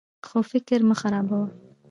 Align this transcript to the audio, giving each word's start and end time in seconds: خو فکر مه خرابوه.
خو 0.27 0.37
فکر 0.51 0.79
مه 0.87 0.95
خرابوه. 1.01 1.41